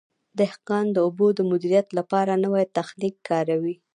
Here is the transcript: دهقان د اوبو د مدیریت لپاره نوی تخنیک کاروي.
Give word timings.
دهقان 0.39 0.85
د 0.91 0.97
اوبو 1.05 1.27
د 1.35 1.39
مدیریت 1.51 1.87
لپاره 1.97 2.41
نوی 2.45 2.63
تخنیک 2.77 3.15
کاروي. 3.29 3.75